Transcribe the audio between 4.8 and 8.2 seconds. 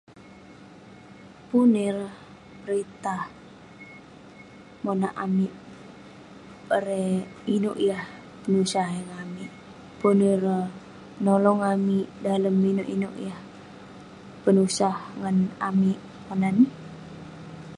monak amik erei inouk yah